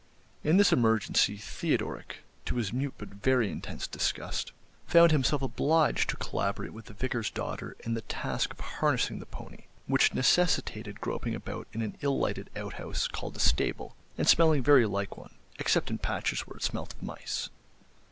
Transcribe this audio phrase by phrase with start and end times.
[0.43, 4.51] In this emergency Theodoric, to his mute but very intense disgust,
[4.87, 9.27] found himself obliged to collaborate with the vicar's daughter in the task of harnessing the
[9.27, 14.63] pony, which necessitated groping about in an ill lighted outhouse called a stable, and smelling
[14.63, 17.51] very like one—except in patches where it smelt of mice.